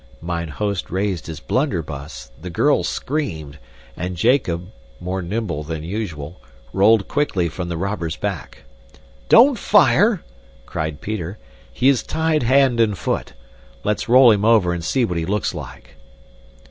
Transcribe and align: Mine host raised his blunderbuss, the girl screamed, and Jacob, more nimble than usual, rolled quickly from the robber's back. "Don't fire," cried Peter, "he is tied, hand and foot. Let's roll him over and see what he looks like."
Mine 0.19 0.47
host 0.47 0.89
raised 0.89 1.27
his 1.27 1.39
blunderbuss, 1.39 2.31
the 2.41 2.49
girl 2.49 2.83
screamed, 2.83 3.59
and 3.95 4.17
Jacob, 4.17 4.69
more 4.99 5.21
nimble 5.21 5.61
than 5.63 5.83
usual, 5.83 6.41
rolled 6.73 7.07
quickly 7.07 7.47
from 7.47 7.69
the 7.69 7.77
robber's 7.77 8.15
back. 8.17 8.63
"Don't 9.29 9.59
fire," 9.59 10.23
cried 10.65 11.01
Peter, 11.01 11.37
"he 11.71 11.87
is 11.87 12.01
tied, 12.01 12.41
hand 12.41 12.79
and 12.79 12.97
foot. 12.97 13.33
Let's 13.83 14.09
roll 14.09 14.31
him 14.31 14.43
over 14.43 14.73
and 14.73 14.83
see 14.83 15.05
what 15.05 15.19
he 15.19 15.25
looks 15.27 15.53
like." 15.53 15.97